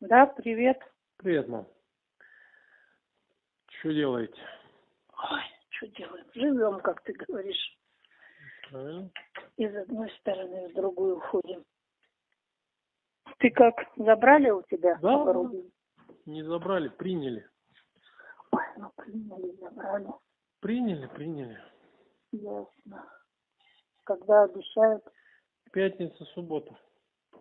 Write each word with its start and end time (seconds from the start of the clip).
Да, 0.00 0.26
привет. 0.26 0.78
Привет, 1.16 1.48
мам. 1.48 1.66
Что 3.80 3.92
делаете? 3.92 4.40
Ой, 5.12 5.42
что 5.70 5.86
делаем? 5.88 6.26
Живем, 6.34 6.80
как 6.80 7.02
ты 7.02 7.12
говоришь. 7.12 7.78
Правильно. 8.70 9.10
Из 9.56 9.74
одной 9.74 10.10
стороны 10.20 10.68
в 10.68 10.74
другую 10.74 11.20
ходим. 11.20 11.64
Ты 13.38 13.50
как, 13.50 13.74
забрали 13.96 14.50
у 14.50 14.62
тебя 14.62 14.96
Да. 15.00 15.32
рублей? 15.32 15.72
Не 16.26 16.42
забрали, 16.42 16.88
приняли. 16.88 17.48
Ой, 18.52 18.62
ну 18.76 18.90
приняли, 18.96 19.52
забрали. 19.56 20.06
Приняли, 20.60 21.06
приняли. 21.06 21.58
Ясно. 22.32 23.08
Когда 24.04 24.44
обещают? 24.44 25.04
Пятница, 25.72 26.24
суббота. 26.26 26.76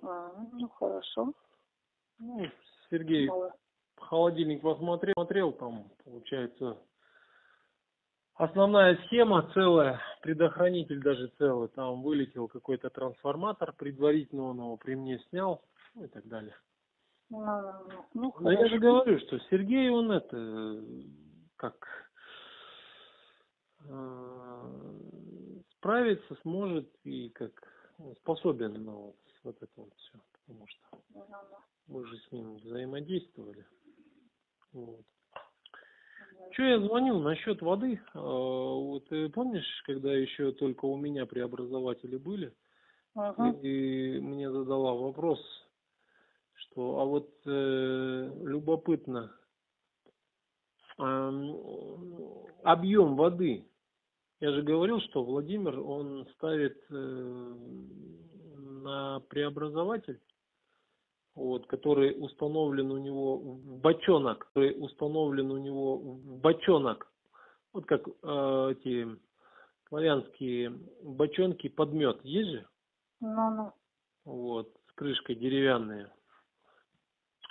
А, 0.01 0.33
ну 0.53 0.69
хорошо. 0.69 1.33
Ну, 2.19 2.49
Сергей 2.89 3.29
холодильник 3.97 4.61
посмотрел, 4.61 5.13
смотрел, 5.15 5.51
там 5.53 5.91
получается 6.03 6.77
основная 8.35 8.97
схема 9.05 9.49
целая, 9.53 9.99
предохранитель 10.21 11.01
даже 11.01 11.27
целый, 11.37 11.67
там 11.69 12.01
вылетел 12.01 12.47
какой-то 12.47 12.89
трансформатор, 12.89 13.73
предварительно 13.73 14.43
он 14.43 14.57
его 14.57 14.77
при 14.77 14.95
мне 14.95 15.19
снял, 15.29 15.63
ну 15.95 16.05
и 16.05 16.07
так 16.07 16.27
далее. 16.27 16.55
Ну, 17.29 17.43
ну, 18.13 18.33
Но 18.39 18.51
я 18.51 18.67
же 18.67 18.79
говорю, 18.79 19.19
что 19.19 19.37
Сергей, 19.49 19.89
он 19.89 20.11
это, 20.11 20.81
как, 21.57 21.75
э, 23.83 25.57
справиться 25.73 26.35
сможет 26.43 26.89
и 27.03 27.29
как 27.29 27.51
ну, 27.97 28.15
способен 28.15 28.85
на 28.85 28.93
вот, 28.93 29.15
вот 29.43 29.57
это 29.61 29.73
вот 29.75 29.93
все, 29.95 30.19
потому 30.31 30.67
что 30.67 30.79
ну. 31.09 31.25
Мы 31.87 32.05
же 32.05 32.17
с 32.17 32.31
ним 32.31 32.57
взаимодействовали. 32.57 33.65
Вот. 34.73 35.05
Че 36.51 36.63
я 36.69 36.79
звонил 36.79 37.19
насчет 37.19 37.61
воды? 37.61 37.99
Э, 38.13 38.19
Вот 38.19 39.07
ты 39.09 39.29
помнишь, 39.29 39.83
когда 39.85 40.13
еще 40.13 40.51
только 40.51 40.85
у 40.85 40.97
меня 40.97 41.25
преобразователи 41.25 42.17
были, 42.17 42.53
Ага. 43.15 43.51
и 43.61 44.19
мне 44.19 44.51
задала 44.51 44.93
вопрос, 44.93 45.39
что 46.53 46.99
а 46.99 47.05
вот 47.05 47.29
э, 47.45 48.31
любопытно, 48.43 49.31
ам, 50.97 51.55
объем 52.63 53.15
воды. 53.15 53.65
Я 54.39 54.51
же 54.51 54.61
говорил, 54.61 54.99
что 55.01 55.23
Владимир, 55.23 55.79
он 55.79 56.27
ставит 56.35 56.77
э, 56.91 57.55
на 58.83 59.19
преобразователь, 59.29 60.19
вот, 61.37 61.67
который 61.67 62.15
установлен 62.17 62.91
у 62.91 62.97
него 62.97 63.37
в 63.37 63.79
бочонок, 63.79 64.47
который 64.47 64.75
установлен 64.77 65.51
у 65.51 65.57
него 65.57 65.97
в 65.97 66.39
бочонок, 66.39 67.07
вот 67.73 67.85
как 67.85 68.07
э, 68.07 68.71
эти 68.71 69.07
славянские 69.87 70.73
бочонки 71.03 71.69
под 71.69 71.93
мед, 71.93 72.19
есть 72.23 72.49
же? 72.49 72.65
Ну, 73.21 73.51
ну. 73.51 73.71
вот, 74.25 74.73
с 74.89 74.93
крышкой 74.93 75.35
деревянные. 75.35 76.11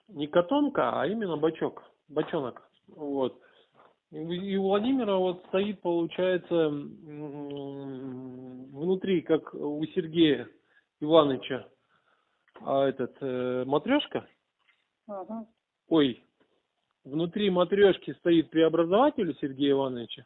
Не 0.09 0.27
котомка, 0.27 1.01
а 1.01 1.07
именно 1.07 1.37
бачок, 1.37 1.85
бочонок, 2.09 2.69
вот. 2.89 3.41
И 4.11 4.57
у- 4.57 4.63
Владимира 4.63 5.17
вот 5.17 5.45
стоит, 5.49 5.81
получается, 5.81 6.71
внутри, 8.73 9.21
как 9.23 9.55
у 9.55 9.85
Сергея 9.95 10.49
Ивановича, 11.01 11.69
а 12.61 12.87
этот, 12.87 13.17
э, 13.21 13.65
матрешка, 13.67 14.27
Ага. 15.09 15.47
ой, 15.89 16.23
внутри 17.05 17.51
матрешки 17.51 18.13
стоит 18.15 18.51
преобразователь 18.51 19.31
у 19.31 19.35
Сергея 19.35 19.73
Ивановича, 19.73 20.25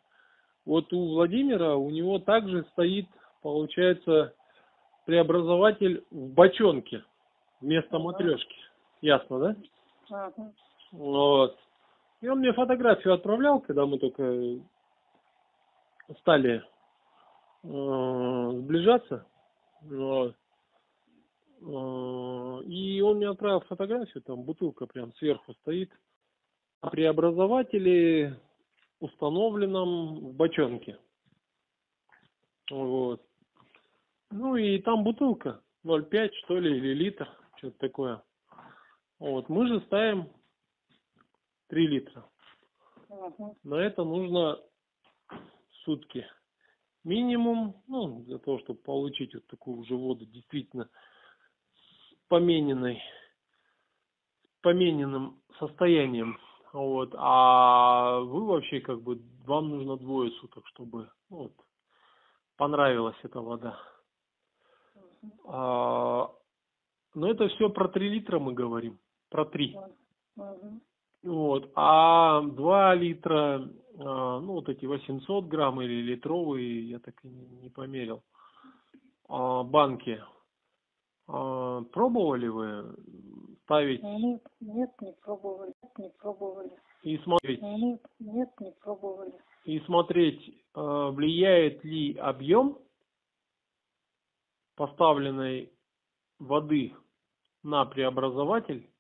вот 0.64 0.92
у 0.92 1.08
Владимира, 1.14 1.76
у 1.76 1.90
него 1.90 2.18
также 2.18 2.64
стоит, 2.72 3.06
получается, 3.42 4.34
преобразователь 5.06 6.04
в 6.10 6.28
бочонке 6.34 7.04
вместо 7.60 7.96
Ага. 7.96 8.04
матрешки. 8.04 8.56
Ясно, 9.00 9.38
да? 9.38 9.56
Ага. 10.10 10.52
Вот. 10.92 11.58
И 12.20 12.28
он 12.28 12.40
мне 12.40 12.52
фотографию 12.52 13.14
отправлял, 13.14 13.60
когда 13.60 13.86
мы 13.86 13.98
только 13.98 14.60
стали 16.20 16.62
э, 17.62 18.50
сближаться. 18.58 19.26
Вот. 19.82 20.34
Э, 21.60 22.62
И 22.64 23.00
он 23.00 23.18
мне 23.18 23.28
отправил 23.28 23.60
фотографию, 23.60 24.22
там 24.22 24.42
бутылка 24.42 24.86
прям 24.86 25.14
сверху 25.14 25.54
стоит. 25.54 25.92
На 26.82 26.90
преобразователе, 26.90 28.40
установленном 29.00 30.30
в 30.30 30.34
бочонке. 30.34 30.98
Вот. 32.70 33.22
Ну 34.30 34.56
и 34.56 34.78
там 34.78 35.04
бутылка 35.04 35.60
0,5 35.84 36.30
что 36.44 36.58
ли, 36.58 36.78
или 36.78 36.94
литр, 36.94 37.28
что-то 37.56 37.78
такое. 37.78 38.22
Вот. 39.18 39.48
Мы 39.48 39.66
же 39.66 39.80
ставим 39.82 40.28
3 41.68 41.86
литра. 41.86 42.24
На 43.64 43.74
это 43.74 44.04
нужно 44.04 44.58
сутки. 45.84 46.26
Минимум, 47.02 47.82
ну, 47.88 48.20
для 48.20 48.38
того, 48.38 48.58
чтобы 48.60 48.78
получить 48.80 49.34
вот 49.34 49.46
такую 49.46 49.78
уже 49.78 49.94
воду 49.96 50.26
действительно 50.26 50.88
помененной, 52.30 53.02
с 54.54 54.62
помененным 54.62 55.42
состоянием. 55.58 56.38
Вот. 56.72 57.12
А 57.18 58.20
вы 58.20 58.46
вообще 58.46 58.80
как 58.80 59.02
бы, 59.02 59.20
вам 59.44 59.68
нужно 59.68 59.96
двое 59.96 60.30
суток, 60.40 60.66
чтобы 60.68 61.10
ну, 61.28 61.36
вот, 61.36 61.52
понравилась 62.56 63.16
эта 63.24 63.40
вода. 63.40 63.78
А, 65.44 66.30
но 67.14 67.28
это 67.28 67.48
все 67.48 67.68
про 67.68 67.88
3 67.88 68.08
литра 68.08 68.38
мы 68.38 68.54
говорим. 68.54 68.98
Про 69.28 69.44
3. 69.44 69.76
Ага. 70.38 70.80
Вот. 71.24 71.72
А 71.74 72.42
2 72.42 72.94
литра, 72.94 73.68
а, 73.98 74.40
ну 74.40 74.52
вот 74.52 74.68
эти 74.68 74.86
800 74.86 75.46
грамм 75.46 75.82
или 75.82 76.00
литровые, 76.00 76.88
я 76.88 77.00
так 77.00 77.14
и 77.24 77.28
не, 77.28 77.46
не 77.62 77.70
померил, 77.70 78.22
а, 79.28 79.64
банки, 79.64 80.22
а, 81.80 81.84
пробовали 81.84 82.48
вы 82.48 82.94
ставить 83.64 84.02
Нет, 84.02 84.42
нет, 84.60 84.90
не 85.00 85.12
пробовали. 85.12 85.72
Не 85.98 86.10
пробовали. 86.10 86.70
и 87.02 87.16
смотреть, 87.18 87.62
Нет, 87.62 88.00
нет, 88.18 88.48
не 88.60 88.72
пробовали. 88.72 89.32
и 89.64 89.80
смотреть, 89.80 90.64
а, 90.74 91.10
влияет 91.10 91.84
ли 91.84 92.14
объем 92.16 92.78
поставленной 94.76 95.72
воды 96.38 96.94
на 97.62 97.84
преобразователь 97.84 98.90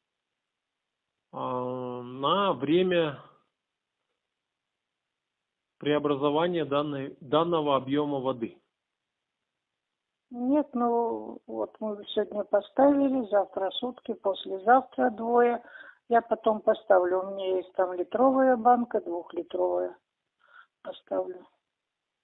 а, 1.32 2.02
на 2.02 2.52
время 2.52 3.20
преобразования 5.78 6.64
данной, 6.66 7.16
данного 7.20 7.76
объема 7.76 8.20
воды. 8.20 8.59
Нет, 10.30 10.68
ну 10.74 11.38
вот 11.46 11.76
мы 11.80 12.04
сегодня 12.06 12.44
поставили, 12.44 13.28
завтра 13.28 13.70
сутки, 13.72 14.14
послезавтра 14.14 15.10
двое. 15.10 15.62
Я 16.08 16.22
потом 16.22 16.60
поставлю. 16.60 17.20
У 17.20 17.34
меня 17.34 17.56
есть 17.56 17.72
там 17.72 17.92
литровая 17.92 18.56
банка, 18.56 19.00
двухлитровая. 19.00 19.96
Поставлю. 20.82 21.46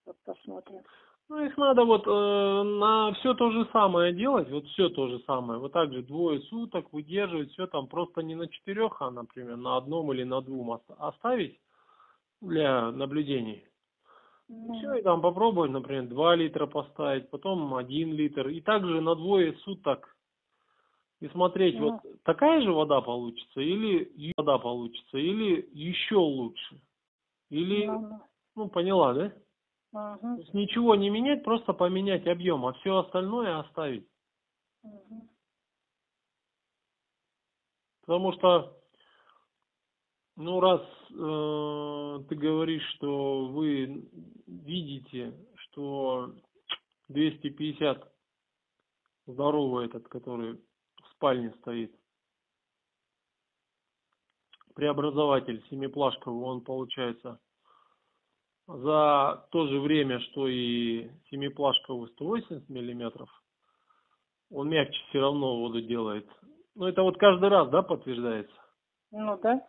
Вот 0.06 0.16
посмотрим. 0.24 0.82
Ну, 1.28 1.44
их 1.44 1.56
надо 1.56 1.84
вот 1.84 2.06
э, 2.06 2.62
на 2.62 3.12
все 3.14 3.34
то 3.34 3.50
же 3.50 3.68
самое 3.72 4.12
делать, 4.12 4.48
вот 4.48 4.64
все 4.66 4.88
то 4.88 5.08
же 5.08 5.18
самое. 5.26 5.58
Вот 5.58 5.72
так 5.72 5.92
же 5.92 6.02
двое 6.02 6.40
суток 6.42 6.92
выдерживать, 6.92 7.50
все 7.50 7.66
там 7.66 7.88
просто 7.88 8.22
не 8.22 8.36
на 8.36 8.46
четырех, 8.46 9.02
а, 9.02 9.10
например, 9.10 9.56
на 9.56 9.76
одном 9.76 10.12
или 10.12 10.22
на 10.22 10.40
двум 10.40 10.70
оста- 10.70 10.94
оставить 10.98 11.60
для 12.40 12.92
наблюдений. 12.92 13.66
Ну, 14.48 14.74
Все, 14.74 14.94
и 14.94 15.02
там 15.02 15.22
попробовать, 15.22 15.72
например, 15.72 16.06
2 16.06 16.36
литра 16.36 16.66
поставить, 16.66 17.30
потом 17.30 17.74
1 17.74 18.12
литр. 18.12 18.48
И 18.48 18.60
также 18.60 19.00
на 19.00 19.14
двое 19.14 19.54
суток. 19.58 20.16
И 21.20 21.28
смотреть, 21.28 21.78
Ну. 21.78 21.90
вот 21.92 22.22
такая 22.22 22.60
же 22.60 22.72
вода 22.72 23.00
получится, 23.00 23.60
или 23.60 24.12
вода 24.36 24.58
получится, 24.58 25.18
или 25.18 25.68
еще 25.72 26.16
лучше. 26.16 26.80
Или, 27.50 27.86
ну, 27.86 28.20
ну. 28.54 28.68
поняла, 28.68 29.14
да? 29.14 29.32
Ага, 29.92 30.36
То 30.36 30.40
есть 30.42 30.52
ничего 30.52 30.94
не 30.94 31.08
менять, 31.08 31.42
просто 31.42 31.72
поменять 31.72 32.26
объем, 32.26 32.66
а 32.66 32.74
все 32.74 32.98
остальное 32.98 33.58
оставить. 33.60 34.06
ага. 34.84 35.22
Потому 38.02 38.32
что, 38.34 38.75
ну, 40.36 40.60
раз 40.60 40.82
э, 40.82 42.24
ты 42.28 42.34
говоришь, 42.34 42.86
что 42.96 43.46
вы 43.46 44.08
видите, 44.46 45.34
что 45.54 46.34
250 47.08 48.12
здоровый 49.26 49.86
этот, 49.86 50.08
который 50.08 50.54
в 50.54 51.12
спальне 51.14 51.52
стоит, 51.60 51.94
преобразователь 54.74 55.64
семиплашковый, 55.70 56.44
он 56.44 56.60
получается 56.60 57.40
за 58.66 59.46
то 59.50 59.66
же 59.68 59.80
время, 59.80 60.20
что 60.20 60.48
и 60.48 61.08
семиплашковый 61.30 62.10
180 62.10 62.68
миллиметров, 62.68 63.30
он 64.50 64.68
мягче 64.68 64.98
все 65.08 65.20
равно 65.20 65.56
воду 65.56 65.80
делает. 65.80 66.28
Ну, 66.74 66.86
это 66.86 67.02
вот 67.02 67.16
каждый 67.16 67.48
раз, 67.48 67.70
да, 67.70 67.82
подтверждается? 67.82 68.54
Ну 69.12 69.38
да. 69.38 69.66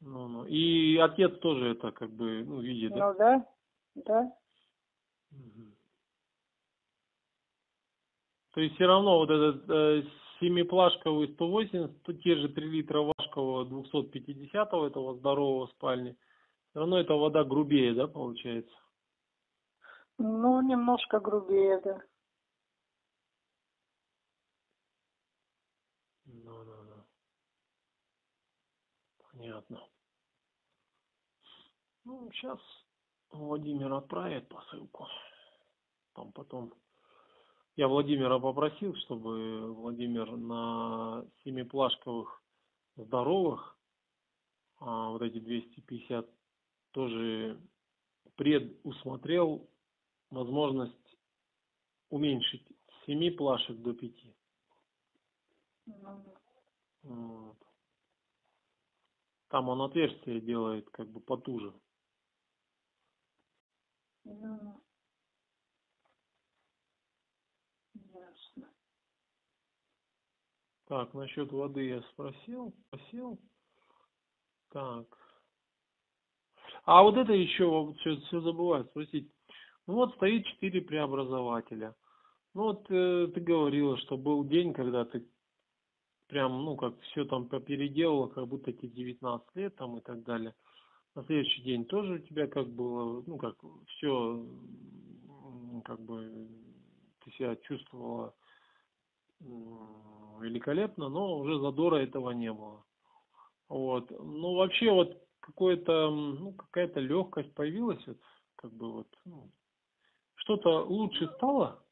Ну, 0.00 0.28
ну. 0.28 0.44
И 0.44 0.96
отец 0.98 1.38
тоже 1.40 1.70
это 1.70 1.90
как 1.92 2.10
бы, 2.10 2.44
ну, 2.44 2.60
видит, 2.60 2.92
да? 2.92 3.12
Ну 3.12 3.18
да, 3.18 3.46
да. 3.94 4.32
Угу. 5.32 5.76
То 8.52 8.60
есть 8.60 8.74
все 8.74 8.86
равно 8.86 9.18
вот 9.18 9.30
этот 9.30 9.68
э, 9.68 10.02
семиплашковый 10.40 11.28
180, 11.34 12.02
то 12.02 12.12
те 12.14 12.36
же 12.36 12.48
3 12.48 12.66
литра 12.68 13.00
вашкового 13.00 13.64
250 13.66 14.68
этого 14.72 15.14
здорового 15.16 15.66
спальни, 15.68 16.16
все 16.70 16.80
равно 16.80 16.98
эта 16.98 17.14
вода 17.14 17.44
грубее, 17.44 17.94
да, 17.94 18.06
получается? 18.06 18.74
Ну, 20.18 20.62
немножко 20.62 21.20
грубее, 21.20 21.80
да. 21.82 22.02
Ну, 26.24 26.64
ну, 26.64 26.82
ну. 26.84 27.04
Понятно. 29.46 29.80
Ну, 32.04 32.28
сейчас 32.32 32.58
Владимир 33.30 33.92
отправит 33.92 34.48
посылку. 34.48 35.06
Там 36.14 36.32
потом 36.32 36.74
я 37.76 37.86
Владимира 37.86 38.40
попросил, 38.40 38.96
чтобы 39.04 39.72
Владимир 39.72 40.36
на 40.36 41.24
семиплашковых 41.44 42.42
здоровых, 42.96 43.78
а 44.80 45.10
вот 45.10 45.22
эти 45.22 45.38
250, 45.38 46.28
тоже 46.90 47.60
предусмотрел 48.34 49.70
возможность 50.30 51.16
уменьшить 52.08 52.66
с 52.66 53.06
7 53.06 53.36
плашек 53.36 53.76
до 53.76 53.94
5. 53.94 54.12
Вот. 57.04 57.65
Там 59.48 59.68
он 59.68 59.82
отверстие 59.82 60.40
делает 60.40 60.88
как 60.90 61.08
бы 61.08 61.20
потуже. 61.20 61.72
Ну, 64.24 64.82
ясно. 67.94 68.68
Так, 70.86 71.14
насчет 71.14 71.52
воды 71.52 71.84
я 71.86 72.02
спросил, 72.12 72.74
спросил. 72.86 73.40
Так. 74.70 75.06
А 76.84 77.02
вот 77.02 77.16
это 77.16 77.32
еще 77.32 77.94
все, 77.98 78.16
все 78.16 78.40
забываю 78.40 78.84
спросить. 78.86 79.30
Ну 79.86 79.94
вот 79.94 80.14
стоит 80.14 80.44
четыре 80.46 80.80
преобразователя. 80.80 81.94
Ну 82.54 82.62
вот 82.64 82.86
э, 82.90 83.28
ты 83.32 83.40
говорила, 83.40 83.96
что 83.98 84.16
был 84.16 84.44
день, 84.44 84.72
когда 84.72 85.04
ты 85.04 85.28
прям, 86.28 86.64
ну 86.64 86.76
как 86.76 86.98
все 87.00 87.24
там 87.24 87.48
попеределала, 87.48 88.28
как 88.28 88.46
будто 88.48 88.72
тебе 88.72 88.88
19 88.88 89.56
лет 89.56 89.76
там 89.76 89.96
и 89.98 90.00
так 90.00 90.22
далее. 90.24 90.54
На 91.14 91.24
следующий 91.24 91.62
день 91.62 91.84
тоже 91.86 92.14
у 92.14 92.18
тебя 92.18 92.46
как 92.46 92.68
было, 92.68 93.22
ну 93.26 93.38
как 93.38 93.56
все, 93.86 94.46
как 95.84 96.00
бы 96.00 96.48
ты 97.24 97.30
себя 97.32 97.56
чувствовала 97.56 98.34
великолепно, 99.40 101.08
но 101.08 101.38
уже 101.38 101.58
задора 101.60 101.96
этого 101.96 102.30
не 102.30 102.52
было. 102.52 102.84
Вот. 103.68 104.10
Ну, 104.10 104.54
вообще 104.54 104.92
вот 104.92 105.22
какое-то, 105.40 106.10
ну, 106.10 106.52
какая-то 106.52 107.00
легкость 107.00 107.52
появилась, 107.54 108.04
вот, 108.06 108.18
как 108.56 108.72
бы 108.72 108.92
вот, 108.92 109.08
ну, 109.24 109.50
что-то 110.36 110.84
лучше 110.84 111.28
стало? 111.36 111.82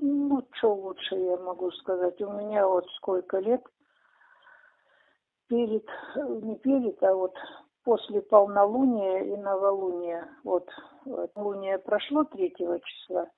Ну, 0.00 0.46
что 0.52 0.74
лучше 0.74 1.14
я 1.14 1.36
могу 1.36 1.70
сказать. 1.72 2.20
У 2.22 2.32
меня 2.32 2.66
вот 2.66 2.86
сколько 2.96 3.38
лет 3.38 3.62
перед, 5.48 5.86
не 6.42 6.56
перед, 6.56 7.02
а 7.02 7.14
вот 7.14 7.36
после 7.84 8.22
полнолуния 8.22 9.24
и 9.24 9.36
новолуния. 9.36 10.28
Вот, 10.44 10.68
луния 11.34 11.78
прошло 11.78 12.24
3 12.24 12.54
числа, 12.56 13.28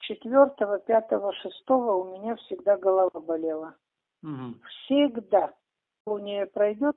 4, 0.00 0.50
5, 0.86 1.04
6 1.42 1.70
у 1.70 2.04
меня 2.04 2.36
всегда 2.36 2.76
голова 2.76 3.20
болела. 3.20 3.74
Угу. 4.22 4.54
Всегда. 4.68 5.52
Луния 6.06 6.46
пройдет, 6.46 6.96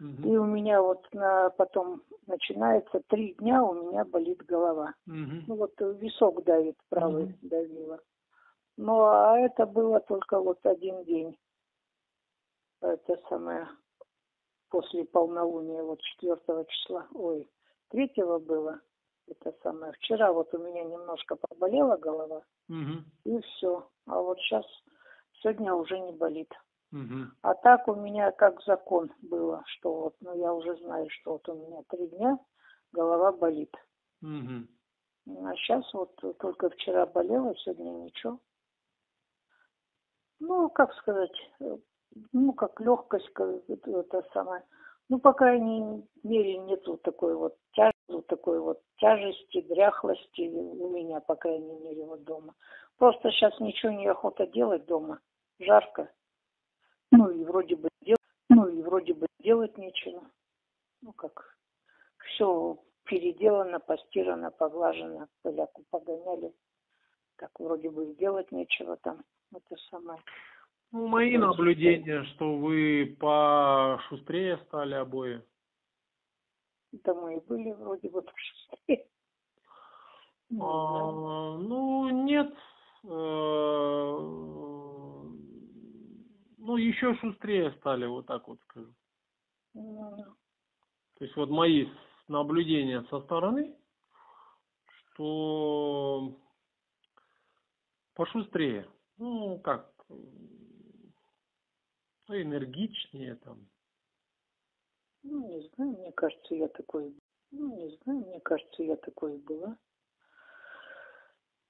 угу. 0.00 0.28
и 0.28 0.36
у 0.36 0.44
меня 0.44 0.80
вот 0.80 1.06
на, 1.12 1.50
потом 1.50 2.02
начинается 2.26 3.02
три 3.08 3.34
дня 3.34 3.62
у 3.62 3.74
меня 3.74 4.04
болит 4.04 4.42
голова. 4.46 4.94
Угу. 5.06 5.44
Ну 5.46 5.54
вот 5.56 5.74
висок 5.78 6.42
давит, 6.44 6.76
правый 6.88 7.24
угу. 7.24 7.34
давила. 7.42 8.00
Ну 8.76 9.04
а 9.04 9.38
это 9.38 9.66
было 9.66 10.00
только 10.00 10.40
вот 10.40 10.64
один 10.64 11.04
день. 11.04 11.36
Это 12.80 13.20
самое 13.28 13.68
после 14.70 15.04
полнолуния, 15.04 15.82
вот 15.82 16.00
4 16.00 16.64
числа, 16.68 17.06
ой, 17.12 17.48
3 17.90 18.12
было, 18.38 18.80
это 19.26 19.54
самое, 19.62 19.92
вчера 19.92 20.32
вот 20.32 20.52
у 20.54 20.58
меня 20.58 20.84
немножко 20.84 21.36
поболела 21.36 21.96
голова, 21.96 22.42
угу. 22.68 23.04
и 23.24 23.40
все. 23.40 23.88
А 24.06 24.20
вот 24.20 24.38
сейчас, 24.38 24.64
сегодня 25.42 25.74
уже 25.74 25.98
не 25.98 26.12
болит. 26.12 26.52
Угу. 26.92 27.30
А 27.42 27.54
так 27.54 27.86
у 27.86 27.94
меня 27.94 28.32
как 28.32 28.62
закон 28.62 29.12
было, 29.22 29.62
что 29.66 29.94
вот, 29.94 30.16
ну 30.20 30.36
я 30.36 30.52
уже 30.52 30.76
знаю, 30.78 31.08
что 31.10 31.32
вот 31.32 31.48
у 31.48 31.54
меня 31.54 31.82
три 31.88 32.08
дня 32.08 32.38
голова 32.92 33.32
болит. 33.32 33.74
Угу. 34.22 35.46
А 35.46 35.54
сейчас 35.56 35.92
вот 35.94 36.14
только 36.38 36.70
вчера 36.70 37.06
болела, 37.06 37.54
сегодня 37.56 37.90
ничего. 37.90 38.40
Ну, 40.40 40.70
как 40.70 40.92
сказать, 40.94 41.50
ну, 42.32 42.52
как 42.54 42.80
легкость, 42.80 43.28
как 43.34 43.48
это 43.68 44.26
самое. 44.32 44.64
Ну, 45.08 45.18
по 45.18 45.32
крайней 45.32 46.04
мере, 46.22 46.58
нету 46.58 46.96
такой 46.98 47.34
вот 47.34 47.56
тяжести, 47.72 48.26
такой 48.28 48.60
вот 48.60 48.80
тяжести, 48.96 49.60
дряхлости 49.62 50.48
у 50.48 50.88
меня, 50.90 51.20
по 51.20 51.34
крайней 51.34 51.78
мере, 51.80 52.04
вот 52.06 52.24
дома. 52.24 52.54
Просто 52.96 53.30
сейчас 53.30 53.58
ничего 53.60 53.92
не 53.92 54.06
охота 54.06 54.46
делать 54.46 54.86
дома. 54.86 55.20
Жарко. 55.58 56.10
Ну, 57.10 57.28
и 57.30 57.44
вроде 57.44 57.76
бы 57.76 57.88
делать, 58.02 58.20
ну, 58.48 58.68
и 58.68 58.82
вроде 58.82 59.14
бы 59.14 59.26
делать 59.40 59.76
нечего. 59.76 60.22
Ну, 61.02 61.12
как, 61.12 61.56
все 62.18 62.78
переделано, 63.04 63.80
постирано, 63.80 64.50
поглажено, 64.50 65.26
поляку 65.42 65.82
погоняли. 65.90 66.54
Так 67.40 67.58
вроде 67.58 67.88
бы 67.88 68.12
сделать 68.12 68.52
нечего 68.52 68.98
там. 68.98 69.24
Это 69.54 69.76
самое. 69.90 70.20
Ну, 70.92 71.06
мои 71.06 71.38
наблюдения, 71.38 72.22
что 72.34 72.54
вы 72.58 73.16
пошустрее 73.18 74.58
стали 74.66 74.92
обои. 74.92 75.42
Да 76.92 77.14
мы 77.14 77.36
и 77.36 77.40
были 77.40 77.72
вроде 77.72 78.10
бы 78.10 78.22
пошустрее. 78.22 79.06
А, 80.60 81.56
ну, 81.58 82.08
нет. 82.24 82.52
Э, 83.04 84.18
ну, 86.58 86.76
еще 86.76 87.14
шустрее 87.20 87.70
стали, 87.78 88.06
вот 88.06 88.26
так 88.26 88.48
вот 88.48 88.58
скажу. 88.62 88.92
Ну, 89.74 90.16
То 91.14 91.24
есть 91.24 91.36
вот 91.36 91.50
мои 91.50 91.86
наблюдения 92.26 93.04
со 93.10 93.20
стороны, 93.20 93.76
что 94.88 96.36
пошустрее. 98.20 98.86
Ну, 99.16 99.58
как, 99.60 99.90
ну, 100.10 101.08
энергичнее 102.28 103.36
там. 103.36 103.66
Ну, 105.22 105.48
не 105.48 105.66
знаю, 105.68 105.92
мне 105.92 106.12
кажется, 106.12 106.54
я 106.54 106.68
такой... 106.68 107.14
Ну, 107.50 107.76
не 107.78 107.96
знаю, 107.96 108.20
мне 108.20 108.40
кажется, 108.40 108.82
я 108.82 108.96
такой 108.96 109.38
была. 109.38 109.78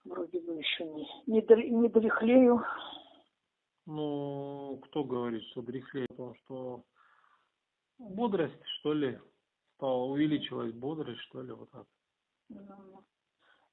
Вроде 0.02 0.40
бы 0.40 0.56
еще 0.56 0.86
не, 0.86 1.06
не, 1.26 1.40
др, 1.40 1.58
не 1.58 1.88
дряхлею. 1.88 2.64
Ну, 3.86 4.80
кто 4.86 5.04
говорит, 5.04 5.44
что 5.50 5.62
дряхлею? 5.62 6.08
Потому 6.08 6.34
что 6.34 6.84
бодрость, 7.98 8.66
что 8.80 8.92
ли, 8.92 9.20
стала, 9.76 10.02
увеличилась 10.06 10.72
бодрость, 10.72 11.20
что 11.20 11.42
ли, 11.42 11.52
вот 11.52 11.70
так. 11.70 11.86
Ну, 12.48 13.04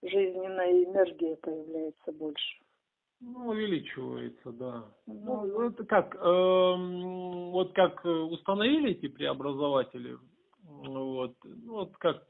жизненная 0.04 0.84
энергия 0.86 1.36
появляется 1.38 2.12
больше. 2.12 2.67
Ну, 3.20 3.50
увеличивается, 3.50 4.52
да. 4.52 4.94
Ну, 5.08 5.46
ну 5.46 5.62
это 5.70 5.84
как, 5.86 6.14
э, 6.16 6.20
вот 7.52 7.74
как 7.74 8.06
установили 8.06 8.92
эти 8.92 9.08
преобразователи, 9.08 10.18
вот, 10.62 11.36
ну, 11.44 11.74
вот 11.74 11.98
как, 11.98 12.28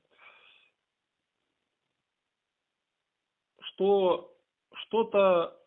что 3.59 4.33
что-то 4.73 5.59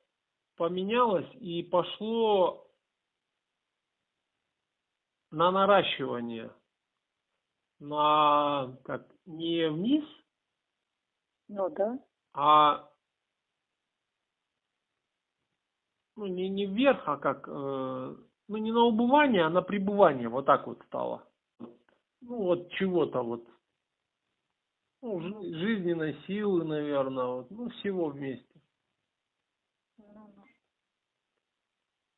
поменялось 0.56 1.28
и 1.34 1.62
пошло 1.62 2.66
на 5.30 5.50
наращивание, 5.50 6.50
на 7.78 8.76
как 8.84 9.06
не 9.26 9.68
вниз, 9.70 10.04
Ну 11.48 11.68
да. 11.70 11.98
а 12.32 12.89
ну 16.20 16.26
не 16.26 16.50
не 16.50 16.66
вверх, 16.66 17.02
а 17.06 17.16
как 17.16 17.48
э, 17.48 17.50
ну 18.48 18.56
не 18.58 18.72
на 18.72 18.84
убывание, 18.84 19.44
а 19.46 19.50
на 19.50 19.62
пребывание, 19.62 20.28
вот 20.28 20.44
так 20.44 20.66
вот 20.66 20.82
стало. 20.86 21.26
Ну 22.20 22.36
вот 22.42 22.70
чего-то 22.72 23.22
вот 23.22 23.48
ну, 25.00 25.18
жи- 25.18 25.54
жизненной 25.54 26.14
силы, 26.26 26.64
наверное, 26.64 27.24
вот, 27.24 27.50
ну 27.50 27.70
всего 27.70 28.10
вместе. 28.10 28.44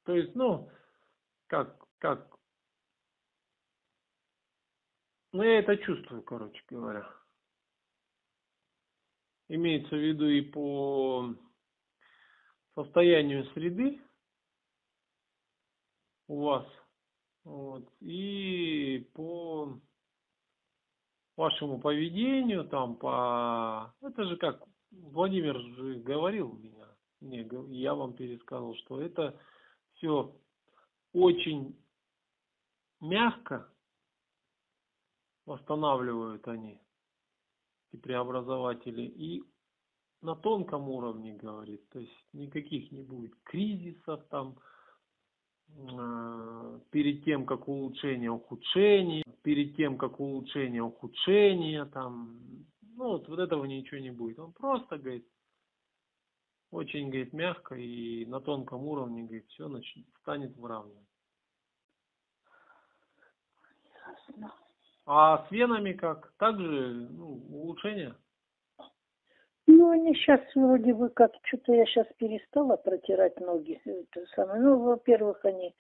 То 0.05 0.17
есть, 0.17 0.35
ну, 0.35 0.69
как, 1.47 1.79
как, 1.99 2.27
ну, 5.33 5.45
я 5.45 5.61
это 5.61 5.77
чувствую, 5.77 6.23
короче 6.23 6.61
говоря. 6.69 7.09
Имеется 9.49 9.95
в 9.95 10.01
виду 10.01 10.27
и 10.27 10.41
по 10.41 11.37
состоянию 12.75 13.45
среды 13.53 14.01
у 16.29 16.43
вас, 16.43 16.67
вот, 17.45 17.89
и 18.01 19.09
по 19.15 19.79
вашему 21.37 21.81
поведению, 21.81 22.69
там, 22.69 22.97
по... 22.97 23.95
Это 24.01 24.25
же 24.25 24.37
как, 24.37 24.63
Владимир 24.91 25.59
же 25.59 25.95
говорил 25.97 26.53
меня, 26.53 27.45
гов- 27.45 27.69
я 27.71 27.95
вам 27.95 28.15
пересказывал, 28.15 28.75
что 28.77 29.01
это 29.01 29.39
все 29.95 30.35
очень 31.13 31.77
мягко 33.01 33.69
восстанавливают 35.45 36.47
они, 36.49 36.81
эти 37.91 38.01
преобразователи, 38.01 39.03
и 39.03 39.43
на 40.23 40.37
тонком 40.37 40.89
уровне, 40.89 41.35
говорит, 41.35 41.89
то 41.91 41.99
есть 41.99 42.27
никаких 42.33 42.93
не 42.93 43.03
будет 43.03 43.35
кризисов 43.43 44.25
там, 44.29 44.57
э, 45.69 46.81
перед 46.91 47.25
тем, 47.25 47.45
как 47.45 47.69
улучшение, 47.69 48.31
ухудшение, 48.31 49.25
перед 49.43 49.77
тем, 49.77 49.99
как 49.99 50.21
улучшение, 50.21 50.83
ухудшение, 50.83 51.85
там, 51.87 52.39
ну, 52.81 53.11
вот, 53.11 53.29
вот 53.29 53.39
этого 53.41 53.65
ничего 53.65 54.01
не 54.01 54.11
будет. 54.11 54.39
Он 54.39 54.53
просто, 54.53 54.97
говорит, 54.97 55.27
очень, 56.71 57.09
говорит, 57.09 57.33
мягко 57.33 57.75
и 57.75 58.25
на 58.27 58.41
тонком 58.41 58.85
уровне, 58.85 59.25
говорит, 59.25 59.47
все 59.49 59.69
начнет, 59.69 60.07
станет 60.21 60.57
выравнивать. 60.57 61.07
Ясно. 63.95 64.55
А 65.05 65.47
с 65.47 65.51
венами 65.51 65.93
как? 65.93 66.33
Также 66.39 67.09
ну, 67.11 67.45
улучшение? 67.51 68.15
Ну, 69.67 69.91
они 69.91 70.15
сейчас 70.15 70.41
вроде 70.55 70.93
бы 70.93 71.09
как, 71.11 71.33
что-то 71.45 71.73
я 71.73 71.87
сейчас 71.87 72.07
перестала 72.19 72.77
протирать 72.77 73.39
ноги. 73.41 73.81
Это 73.85 74.27
самое. 74.35 74.61
Ну, 74.61 74.79
во-первых, 74.79 75.45
они 75.45 75.75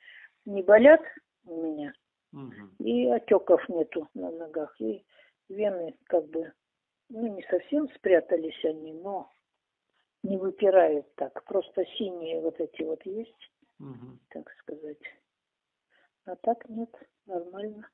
не 0.44 0.62
болят 0.62 1.00
у 1.44 1.62
меня, 1.62 1.92
Мгм. 2.32 2.74
и 2.78 3.08
отеков 3.08 3.68
нету 3.68 4.08
на 4.14 4.30
ногах, 4.30 4.74
и 4.80 5.04
вены 5.48 5.96
как 6.04 6.26
бы, 6.28 6.52
ну, 7.08 7.26
не 7.26 7.42
совсем 7.44 7.88
спрятались 7.94 8.64
они, 8.64 8.92
но 8.92 9.30
не 10.22 10.36
выпирают 10.36 11.12
так. 11.16 11.44
Просто 11.44 11.84
синие 11.96 12.40
вот 12.40 12.60
эти 12.60 12.82
вот 12.82 13.04
есть, 13.04 13.50
Мгм. 13.78 14.20
так 14.30 14.50
сказать. 14.60 15.02
А 16.24 16.36
так 16.36 16.68
нет, 16.68 16.90
нормально. 17.26 17.88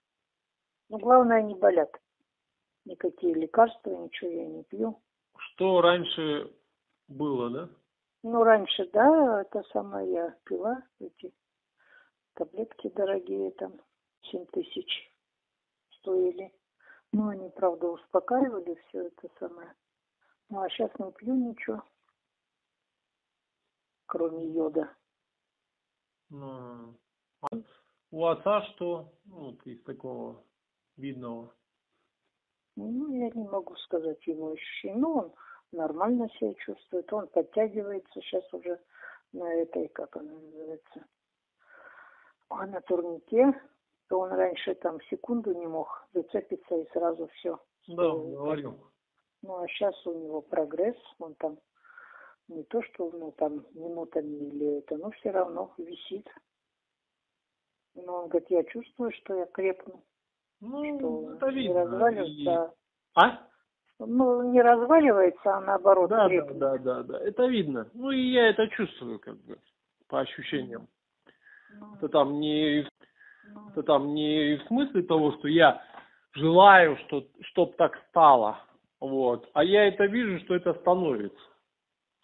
Но 0.91 0.99
главное, 0.99 1.41
не 1.43 1.55
болят. 1.55 1.91
Никакие 2.85 3.35
лекарства, 3.35 3.91
ничего 3.91 4.31
я 4.31 4.47
не 4.47 4.65
пью. 4.65 5.01
Что 5.39 5.81
раньше 5.81 6.53
было, 7.09 7.51
да? 7.51 7.69
Ну, 8.23 8.43
раньше, 8.43 8.89
да, 8.93 9.43
это 9.43 9.63
самое 9.73 10.11
я 10.11 10.37
пила, 10.45 10.83
эти 10.99 11.33
таблетки 12.35 12.89
дорогие, 12.89 13.53
там, 13.53 13.81
7 14.31 14.47
тысяч 14.47 15.13
стоили. 15.91 16.53
Ну, 17.13 17.29
они, 17.29 17.49
правда, 17.51 17.89
успокаивали 17.89 18.75
все 18.89 19.07
это 19.07 19.29
самое. 19.39 19.75
Ну, 20.51 20.61
а 20.61 20.69
сейчас 20.69 20.91
не 20.99 21.13
пью 21.13 21.35
ничего, 21.35 21.83
кроме 24.07 24.47
йода. 24.47 24.95
Ну, 26.31 26.95
а 27.41 27.47
у 28.11 28.27
отца 28.27 28.63
что? 28.75 29.13
Ну, 29.25 29.53
вот 29.53 29.67
из 29.67 29.83
такого 29.85 30.45
видного. 30.97 31.55
Ну, 32.79 33.13
я 33.13 33.31
не 33.31 33.45
могу 33.45 33.75
сказать 33.77 34.25
его 34.27 34.53
ощущения. 34.53 34.99
Ну, 34.99 35.15
он 35.17 35.33
нормально 35.73 36.29
себя 36.31 36.55
чувствует, 36.55 37.13
он 37.13 37.27
подтягивается 37.27 38.21
сейчас 38.21 38.45
уже 38.55 38.81
на 39.33 39.53
этой, 39.53 39.89
как 39.89 40.17
она 40.17 40.33
называется, 40.33 41.05
а 42.49 42.67
на 42.67 42.81
турнике. 42.83 43.53
То 44.09 44.21
он 44.21 44.31
раньше 44.31 44.75
там 44.77 45.01
секунду 45.11 45.53
не 45.53 45.67
мог 45.67 46.09
зацепиться 46.15 46.77
и 46.77 46.89
сразу 46.93 47.27
все. 47.35 47.59
Да, 47.89 48.15
он 48.15 48.35
говорил. 48.35 48.79
Ну, 49.43 49.63
а 49.63 49.69
сейчас 49.69 49.95
у 50.07 50.15
него 50.15 50.41
прогресс, 50.41 50.97
он 51.19 51.35
там 51.35 51.59
не 52.47 52.63
то, 52.63 52.81
что 52.83 53.11
ну, 53.11 53.33
там 53.33 53.67
минутами 53.75 54.35
или 54.35 54.79
это, 54.79 54.97
но 54.97 55.11
все 55.11 55.31
равно 55.31 55.75
висит. 55.77 56.27
Но 57.95 58.23
он 58.23 58.29
говорит, 58.29 58.51
я 58.51 58.65
чувствую, 58.65 59.13
что 59.13 59.35
я 59.35 59.47
крепну, 59.47 60.03
Ну, 60.61 61.37
что 61.37 61.47
это 61.47 61.49
видно. 61.51 61.85
разваливается, 61.85 62.73
И- 62.73 62.77
А? 63.15 63.47
ну, 64.01 64.53
не 64.53 64.61
разваливается, 64.61 65.57
а 65.57 65.61
наоборот 65.61 66.11
Да, 66.11 66.25
да, 66.25 66.29
крепнет. 66.29 66.59
да, 66.59 66.79
да, 66.79 67.03
да. 67.03 67.21
Это 67.21 67.47
видно. 67.47 67.89
Ну 67.95 68.11
и 68.11 68.21
я 68.33 68.49
это 68.49 68.67
чувствую, 68.69 69.19
как 69.21 69.37
бы, 69.45 69.59
по 70.09 70.21
ощущениям. 70.21 70.89
Ну, 71.79 71.95
Это 71.97 72.09
там 72.09 72.41
не, 72.41 72.87
ну, 73.55 73.69
это 73.71 73.83
там 73.83 74.15
не 74.15 74.57
в 74.57 74.67
смысле 74.69 75.03
того, 75.03 75.33
что 75.33 75.49
я 75.49 75.83
желаю, 76.33 76.97
что, 77.07 77.25
чтоб 77.43 77.77
так 77.77 77.97
стало. 78.09 78.59
Вот. 79.01 79.49
А 79.53 79.63
я 79.63 79.87
это 79.87 80.07
вижу, 80.07 80.41
что 80.45 80.55
это 80.57 80.75
становится. 80.75 81.39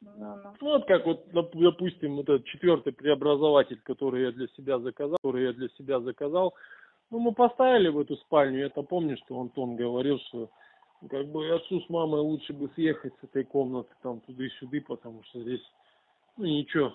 ну, 0.00 0.12
ну. 0.16 0.54
Вот 0.60 0.86
как 0.86 1.06
вот, 1.06 1.26
доп- 1.28 1.52
допустим, 1.54 2.16
вот 2.16 2.28
этот 2.28 2.44
четвертый 2.46 2.92
преобразователь, 2.92 3.80
который 3.84 4.24
я 4.24 4.32
для 4.32 4.48
себя 4.48 4.78
заказал, 4.78 5.16
который 5.22 5.44
я 5.44 5.52
для 5.52 5.68
себя 5.70 6.00
заказал, 6.00 6.54
ну, 7.10 7.18
мы 7.18 7.32
поставили 7.32 7.88
в 7.88 7.98
эту 7.98 8.16
спальню, 8.16 8.60
я-то 8.60 8.82
помню, 8.82 9.16
что 9.18 9.40
Антон 9.40 9.76
говорил, 9.76 10.18
что 10.28 10.50
как 11.10 11.26
бы 11.28 11.48
отцу 11.50 11.80
с 11.80 11.88
мамой 11.88 12.20
лучше 12.20 12.52
бы 12.52 12.70
съехать 12.74 13.14
с 13.20 13.24
этой 13.24 13.44
комнаты 13.44 13.90
там 14.02 14.20
туда-сюда, 14.20 14.78
потому 14.86 15.22
что 15.24 15.40
здесь, 15.42 15.62
ну, 16.36 16.44
ничего 16.44 16.92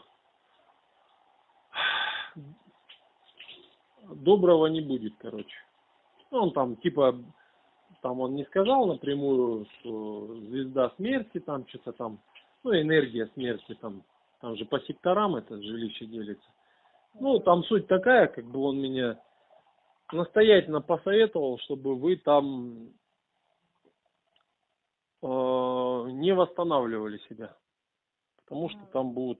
доброго 4.15 4.67
не 4.67 4.81
будет, 4.81 5.13
короче. 5.19 5.55
Ну, 6.31 6.43
он 6.43 6.51
там, 6.51 6.75
типа, 6.77 7.15
там 8.01 8.19
он 8.19 8.35
не 8.35 8.45
сказал 8.45 8.87
напрямую, 8.87 9.65
что 9.79 10.35
звезда 10.47 10.91
смерти, 10.97 11.39
там 11.39 11.67
что-то 11.67 11.93
там, 11.93 12.19
ну, 12.63 12.73
энергия 12.73 13.27
смерти, 13.33 13.75
там, 13.75 14.03
там 14.41 14.55
же 14.55 14.65
по 14.65 14.79
секторам 14.81 15.35
это 15.35 15.61
жилище 15.61 16.05
делится. 16.05 16.47
Ну, 17.19 17.39
там 17.39 17.63
суть 17.63 17.87
такая, 17.87 18.27
как 18.27 18.45
бы 18.45 18.61
он 18.61 18.79
меня 18.79 19.19
настоятельно 20.13 20.81
посоветовал, 20.81 21.59
чтобы 21.59 21.95
вы 21.95 22.17
там 22.17 22.89
э, 25.21 25.27
не 25.27 26.33
восстанавливали 26.33 27.17
себя. 27.29 27.55
Потому 28.43 28.69
что 28.69 28.79
там 28.91 29.13
будет 29.13 29.39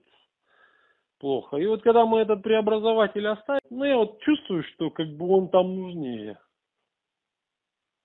плохо. 1.18 1.56
И 1.56 1.66
вот 1.66 1.82
когда 1.82 2.06
мы 2.06 2.20
этот 2.20 2.42
преобразователь 2.42 3.26
оставим, 3.26 3.60
ну 3.70 3.84
я 3.84 3.96
вот 3.96 4.20
чувствую, 4.22 4.64
что 4.64 4.90
как 4.90 5.08
бы 5.08 5.28
он 5.28 5.48
там 5.48 5.74
нужнее. 5.74 6.38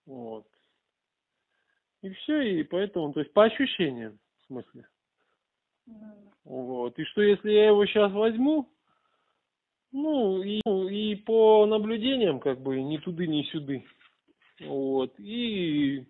Вот. 0.05 0.45
И 2.01 2.09
все, 2.09 2.41
и 2.41 2.63
поэтому, 2.63 3.13
то 3.13 3.19
есть 3.21 3.33
по 3.33 3.45
ощущениям, 3.45 4.19
в 4.41 4.45
смысле. 4.45 4.87
Вот. 6.43 6.99
И 6.99 7.03
что 7.05 7.21
если 7.21 7.51
я 7.51 7.67
его 7.67 7.85
сейчас 7.85 8.11
возьму, 8.11 8.69
ну 9.95 10.43
и, 10.43 10.59
ну, 10.65 10.89
и 10.89 11.15
по 11.15 11.65
наблюдениям, 11.65 12.41
как 12.41 12.59
бы, 12.59 12.81
ни 12.81 12.97
туды, 12.97 13.27
ни 13.27 13.43
сюды. 13.43 13.85
Вот. 14.59 15.17
И 15.17 16.05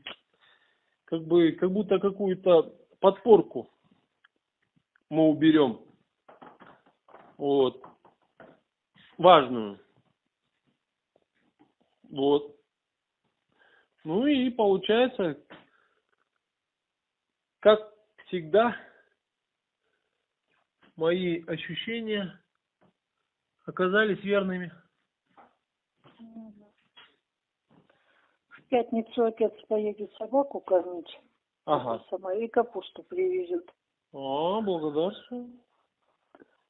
как 1.05 1.23
бы, 1.25 1.51
как 1.51 1.71
будто 1.71 1.99
какую-то 1.99 2.75
подпорку 2.99 3.69
мы 5.11 5.29
уберем. 5.29 5.81
Вот. 7.37 7.83
Важную. 9.19 9.79
Вот. 12.09 12.55
Ну 14.03 14.25
и 14.25 14.49
получается, 14.49 15.39
как 17.59 17.93
всегда, 18.25 18.75
мои 20.95 21.43
ощущения 21.45 22.39
оказались 23.65 24.23
верными. 24.23 24.71
В 28.49 28.61
пятницу 28.69 29.25
отец 29.25 29.53
поедет 29.67 30.13
собаку 30.15 30.59
кормить. 30.59 31.19
Ага. 31.65 32.03
Самое, 32.09 32.45
и 32.45 32.47
капусту 32.47 33.03
привезет. 33.03 33.65
А, 34.13 34.61
благодарствую. 34.61 35.51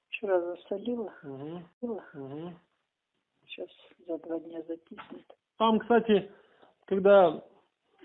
Вчера 0.09 0.39
засолила. 0.41 1.13
Угу. 1.23 2.01
Угу. 2.13 2.53
Сейчас 3.45 3.69
за 4.07 4.17
два 4.19 4.39
дня 4.39 4.61
затиснет. 4.63 5.25
Там, 5.57 5.79
кстати, 5.79 6.31
когда 6.85 7.43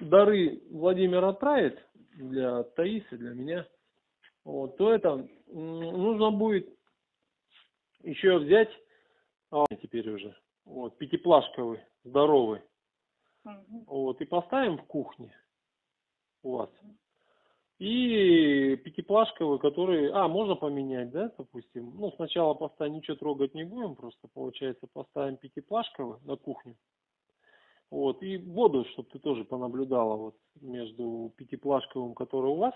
дары 0.00 0.62
Владимир 0.70 1.24
отправит 1.24 1.78
для 2.16 2.62
Таисы, 2.62 3.16
для 3.16 3.34
меня, 3.34 3.66
вот, 4.44 4.76
то 4.76 4.92
это 4.92 5.28
нужно 5.46 6.30
будет 6.30 6.79
еще 8.02 8.38
взять, 8.38 8.70
а, 9.50 9.64
теперь 9.82 10.08
уже, 10.10 10.36
вот, 10.64 10.96
пятиплашковый, 10.98 11.80
здоровый, 12.04 12.62
Мгм. 13.44 13.84
вот, 13.86 14.20
и 14.20 14.24
поставим 14.24 14.78
в 14.78 14.84
кухне 14.84 15.34
у 16.42 16.56
вас. 16.56 16.70
И 17.78 18.76
пятиплашковый, 18.84 19.58
который, 19.58 20.10
а, 20.12 20.28
можно 20.28 20.54
поменять, 20.54 21.10
да, 21.10 21.32
допустим, 21.36 21.94
ну, 21.96 22.12
сначала 22.12 22.52
поставим, 22.54 22.94
ничего 22.94 23.16
трогать 23.16 23.54
не 23.54 23.64
будем, 23.64 23.94
просто, 23.94 24.28
получается, 24.28 24.86
поставим 24.92 25.38
пятиплашковый 25.38 26.18
на 26.22 26.36
кухню, 26.36 26.76
вот, 27.90 28.22
и 28.22 28.36
воду, 28.36 28.84
чтобы 28.92 29.08
ты 29.10 29.18
тоже 29.18 29.44
понаблюдала 29.44 30.16
вот 30.16 30.36
между 30.60 31.32
пятиплашковым, 31.36 32.14
который 32.14 32.50
у 32.50 32.56
вас, 32.56 32.74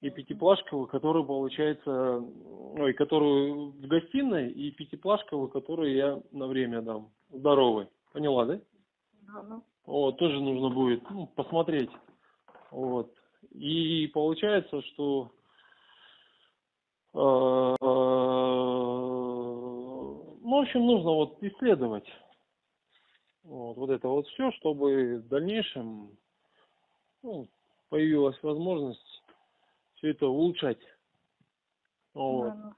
и 0.00 0.10
пятиплашковый, 0.10 0.88
который 0.88 1.24
получается, 1.24 2.22
ой, 2.78 2.92
который 2.92 3.70
в 3.70 3.86
гостиной, 3.86 4.50
и 4.50 4.70
пятиплашковый, 4.70 5.50
который 5.50 5.94
я 5.94 6.20
на 6.32 6.46
время 6.46 6.82
дам, 6.82 7.10
здоровый. 7.30 7.88
Поняла, 8.12 8.44
да? 8.44 8.60
Ну, 9.26 9.42
ну. 9.42 9.62
Вот, 9.86 10.18
тоже 10.18 10.40
нужно 10.40 10.70
будет 10.70 11.08
ну, 11.10 11.26
посмотреть. 11.26 11.90
Вот. 12.70 13.12
И 13.52 14.08
получается, 14.08 14.82
что 14.82 15.30
э, 17.14 17.76
ну, 20.40 20.50
в 20.50 20.54
общем, 20.54 20.86
нужно 20.86 21.10
вот 21.10 21.42
исследовать 21.42 22.06
вот, 23.46 23.76
вот 23.76 23.90
это 23.90 24.08
вот 24.08 24.26
все, 24.28 24.50
чтобы 24.52 25.18
в 25.18 25.28
дальнейшем 25.28 26.10
ну, 27.22 27.48
появилась 27.88 28.36
возможность 28.42 29.05
это 30.10 30.26
улучшать. 30.26 30.78
Вот. 32.14 32.54
Ну. 32.54 32.72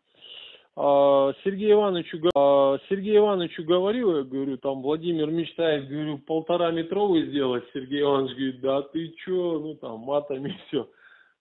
А, 0.80 1.32
Сергею 1.42 1.72
Ивановичу, 1.72 2.18
а, 2.36 2.78
Сергею 2.88 3.18
Ивановичу 3.22 3.64
говорил, 3.64 4.16
я 4.18 4.22
говорю, 4.22 4.58
там 4.58 4.80
Владимир 4.80 5.28
мечтает, 5.28 5.88
говорю, 5.88 6.18
полтора 6.18 6.70
метровый 6.70 7.26
сделать. 7.26 7.64
Сергей 7.74 8.02
Иванович 8.02 8.36
говорит, 8.36 8.60
да 8.60 8.82
ты 8.82 9.08
чё, 9.24 9.58
ну 9.58 9.74
там 9.74 9.98
матами 10.00 10.56
все. 10.68 10.88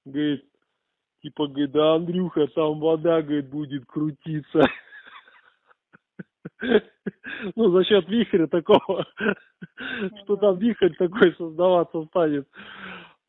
Говорит, 0.06 0.44
типа, 1.22 1.46
говорит, 1.46 1.72
да, 1.72 1.94
Андрюха, 1.96 2.48
там 2.48 2.80
вода, 2.80 3.22
говорит, 3.22 3.50
будет 3.50 3.86
крутиться. 3.86 4.64
Ну, 7.56 7.70
за 7.72 7.84
счет 7.84 8.08
вихря 8.10 8.48
такого, 8.48 9.06
что 10.24 10.38
там 10.38 10.58
вихрь 10.58 10.90
такой 10.98 11.34
создаваться 11.36 12.04
станет. 12.06 12.48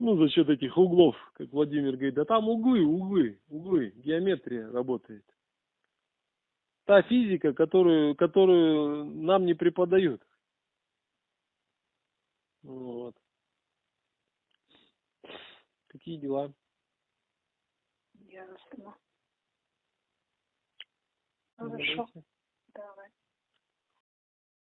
Ну, 0.01 0.17
за 0.17 0.29
счет 0.29 0.49
этих 0.49 0.77
углов, 0.79 1.17
как 1.35 1.49
Владимир 1.51 1.93
говорит, 1.93 2.15
да 2.15 2.25
там 2.25 2.49
углы, 2.49 2.85
углы, 2.85 3.41
углы, 3.49 3.93
геометрия 3.97 4.71
работает 4.71 5.25
та 6.89 7.03
физика, 7.03 7.53
которую, 7.53 8.17
которую 8.17 9.05
нам 9.05 9.45
не 9.45 9.53
преподают. 9.53 10.23
Вот. 12.63 13.15
Какие 15.89 16.17
дела? 16.17 16.51
Ясно. 18.15 18.97
Хорошо. 21.59 22.09
Давайте. 22.15 22.25
Давай. 22.73 23.18